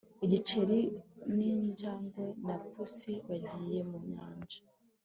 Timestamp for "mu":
3.89-3.97